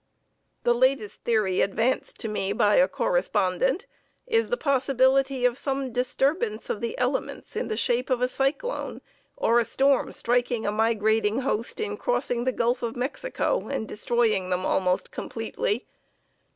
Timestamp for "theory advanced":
1.25-2.19